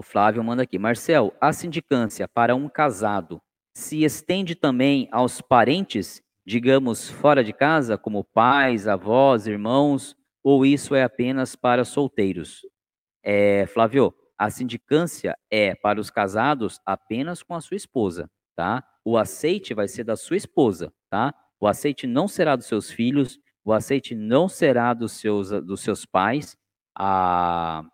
[0.00, 0.78] O Flávio manda aqui.
[0.78, 3.38] Marcel, a sindicância para um casado
[3.76, 10.94] se estende também aos parentes, digamos, fora de casa, como pais, avós, irmãos, ou isso
[10.94, 12.62] é apenas para solteiros?
[13.22, 18.26] É, Flávio, a sindicância é para os casados apenas com a sua esposa,
[18.56, 18.82] tá?
[19.04, 21.34] O aceite vai ser da sua esposa, tá?
[21.60, 26.06] O aceite não será dos seus filhos, o aceite não será dos seus, dos seus
[26.06, 26.56] pais.
[26.96, 27.84] A,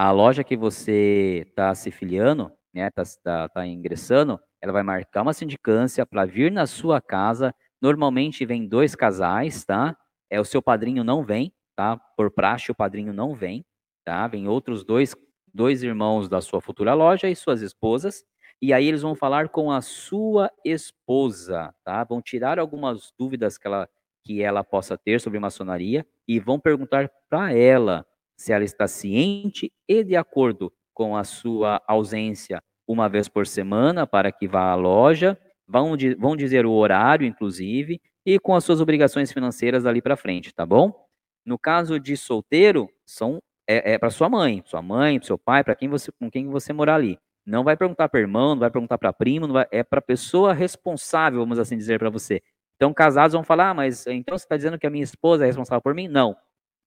[0.00, 5.22] a loja que você está se filiando, né, está tá, tá ingressando, ela vai marcar
[5.22, 7.52] uma sindicância para vir na sua casa.
[7.82, 9.96] Normalmente vem dois casais, tá?
[10.30, 11.96] É o seu padrinho não vem, tá?
[12.16, 13.64] Por praxe o padrinho não vem,
[14.04, 14.24] tá?
[14.28, 15.16] Vem outros dois
[15.52, 18.22] dois irmãos da sua futura loja e suas esposas.
[18.62, 22.04] E aí eles vão falar com a sua esposa, tá?
[22.04, 23.88] Vão tirar algumas dúvidas que ela
[24.24, 28.06] que ela possa ter sobre maçonaria e vão perguntar para ela
[28.38, 34.06] se ela está ciente e de acordo com a sua ausência uma vez por semana
[34.06, 38.80] para que vá à loja, vão, vão dizer o horário, inclusive, e com as suas
[38.80, 40.92] obrigações financeiras ali para frente, tá bom?
[41.44, 45.74] No caso de solteiro, são é, é para sua mãe, sua mãe, seu pai, para
[45.74, 47.18] quem você, com quem você morar ali.
[47.44, 51.40] Não vai perguntar para irmão, não vai perguntar para primo, vai, é para pessoa responsável,
[51.40, 52.42] vamos assim dizer para você.
[52.76, 55.46] Então, casados vão falar, ah, mas então você está dizendo que a minha esposa é
[55.46, 56.08] responsável por mim?
[56.08, 56.36] Não.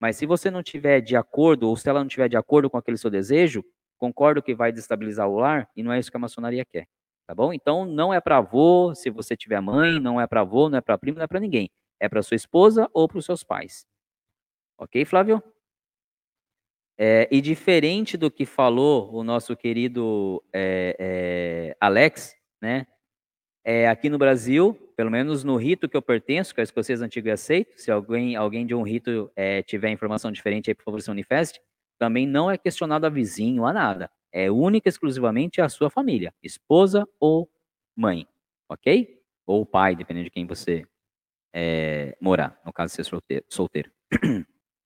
[0.01, 2.77] Mas se você não tiver de acordo, ou se ela não tiver de acordo com
[2.77, 3.63] aquele seu desejo,
[3.99, 6.87] concordo que vai destabilizar o lar e não é isso que a maçonaria quer,
[7.27, 7.53] tá bom?
[7.53, 10.81] Então não é para avô, se você tiver mãe, não é para avô, não é
[10.81, 11.69] para primo, não é para ninguém.
[11.99, 13.85] É para sua esposa ou para os seus pais.
[14.75, 15.41] Ok, Flávio?
[16.97, 22.87] É, e diferente do que falou o nosso querido é, é, Alex, né?
[23.63, 27.01] É, aqui no Brasil, pelo menos no rito que eu pertenço, que é o escocês
[27.01, 30.83] antigo e aceito, se alguém, alguém de um rito é, tiver informação diferente, aí, por
[30.83, 31.59] favor, se manifeste
[32.01, 34.09] também não é questionado a vizinho, a nada.
[34.31, 37.47] É única e exclusivamente a sua família, esposa ou
[37.95, 38.27] mãe,
[38.67, 39.21] ok?
[39.45, 40.83] Ou pai, dependendo de quem você
[41.53, 43.05] é, morar, no caso ser
[43.47, 43.91] solteiro.